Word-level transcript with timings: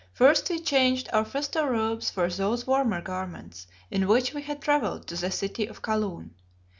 First 0.13 0.49
we 0.49 0.59
changed 0.59 1.09
our 1.13 1.23
festal 1.23 1.67
robes 1.67 2.09
for 2.09 2.27
those 2.27 2.65
warmer 2.65 3.01
garments 3.03 3.67
in 3.91 4.07
which 4.07 4.33
we 4.33 4.41
had 4.41 4.59
travelled 4.59 5.05
to 5.05 5.15
the 5.15 5.29
city 5.29 5.67
of 5.67 5.83
Kaloon. 5.83 6.31